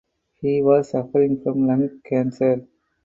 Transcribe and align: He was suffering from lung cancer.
He 0.37 0.63
was 0.63 0.89
suffering 0.89 1.43
from 1.43 1.67
lung 1.67 2.01
cancer. 2.03 2.65